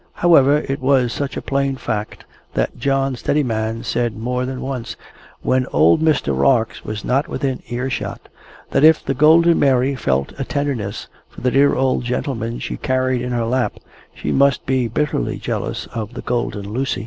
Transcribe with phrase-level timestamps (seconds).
[0.13, 4.95] However, it was such a plain fact, that John Steadiman said more than once
[5.43, 6.35] when old Mr.
[6.35, 8.27] Rarx was not within earshot,
[8.71, 13.21] that if the Golden Mary felt a tenderness for the dear old gentleman she carried
[13.21, 13.75] in her lap,
[14.11, 16.99] she must be bitterly jealous of the Golden Lucy.